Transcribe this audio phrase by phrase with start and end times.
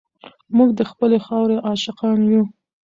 [0.57, 2.43] موږ د خپلې خاورې عاشقان یو.